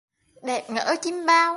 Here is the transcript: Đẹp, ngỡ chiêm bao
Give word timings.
Đẹp, 0.41 0.63
ngỡ 0.69 0.95
chiêm 1.01 1.25
bao 1.25 1.49